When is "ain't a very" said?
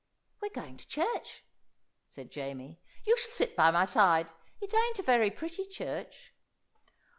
4.73-5.29